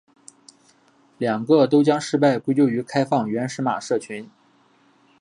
[1.19, 4.27] 两个都将失败归咎于开放原始码社群。